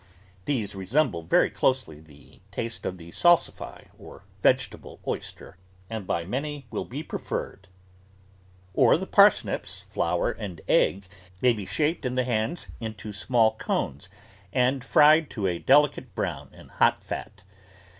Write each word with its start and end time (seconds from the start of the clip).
These 0.45 0.73
resemble 0.73 1.21
very 1.21 1.43
ROOT 1.43 1.49
VEGETABLES 1.51 1.59
closely 1.59 1.99
the 1.99 2.41
taste 2.49 2.87
of 2.87 2.97
the 2.97 3.11
salsify 3.11 3.83
or 3.99 4.23
vegetable 4.41 4.99
oyster, 5.07 5.57
and 5.91 6.07
by 6.07 6.25
many 6.25 6.65
will 6.71 6.85
be 6.85 7.03
preferred. 7.03 7.67
Or 8.73 8.97
the 8.97 9.05
parsnips, 9.05 9.81
flour, 9.91 10.31
and 10.31 10.59
egg 10.67 11.05
may 11.39 11.53
be 11.53 11.67
shaped 11.67 12.03
in 12.03 12.15
the 12.15 12.23
hands 12.23 12.69
into 12.79 13.13
small 13.13 13.53
cones 13.57 14.09
and 14.51 14.83
fried 14.83 15.29
to 15.29 15.45
a 15.45 15.59
deli 15.59 15.89
cate 15.89 16.15
brown 16.15 16.51
in 16.51 16.69
hot 16.69 17.03
fat. 17.03 17.43